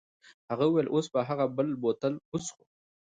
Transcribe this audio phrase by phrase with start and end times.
[0.49, 2.63] هغه وویل اوس به هغه بل بوتل وڅښو.